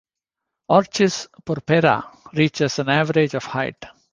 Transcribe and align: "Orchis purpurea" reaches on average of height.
"Orchis 0.69 1.27
purpurea" 1.45 2.01
reaches 2.33 2.79
on 2.79 2.89
average 2.89 3.35
of 3.35 3.43
height. 3.43 3.85